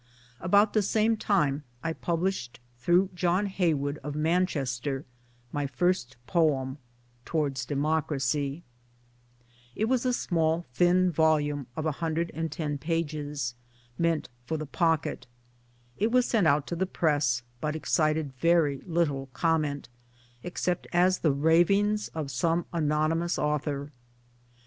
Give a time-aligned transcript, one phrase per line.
[0.39, 5.05] About the same time I published through John Heywood of Manchester,
[5.51, 6.79] my first poem
[7.23, 8.63] Towards Democracy.
[9.75, 13.53] It was a small thin volume of 110 pages,
[13.99, 15.27] meant for the pocket.
[15.99, 19.87] It was sent out to the Press, but excited very little comment,
[20.41, 23.91] except as the ravings of some anonymous author.